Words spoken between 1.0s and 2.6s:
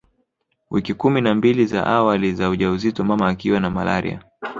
na mbili za awali za